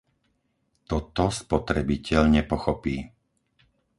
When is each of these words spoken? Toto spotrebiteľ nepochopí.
Toto 0.89 1.25
spotrebiteľ 1.39 2.21
nepochopí. 2.35 2.95